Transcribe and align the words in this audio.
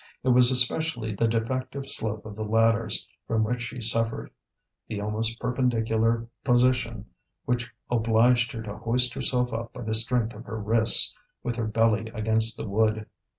It 0.23 0.29
was 0.29 0.49
especially 0.49 1.13
the 1.13 1.27
defective 1.27 1.87
slope 1.87 2.25
of 2.25 2.35
the 2.35 2.43
ladders 2.43 3.07
from 3.27 3.43
which 3.43 3.61
she 3.61 3.79
suffered, 3.81 4.31
the 4.87 4.99
almost 4.99 5.39
perpendicular 5.39 6.27
position 6.43 7.05
which 7.45 7.69
obliged 7.87 8.51
her 8.53 8.63
to 8.63 8.77
hoist 8.77 9.13
herself 9.13 9.53
up 9.53 9.73
by 9.73 9.83
the 9.83 9.93
strength 9.93 10.33
of 10.33 10.45
her 10.45 10.59
wrists, 10.59 11.13
with 11.43 11.55
her 11.57 11.67
belly 11.67 12.09
against 12.15 12.57
the 12.57 12.67
wood. 12.67 13.05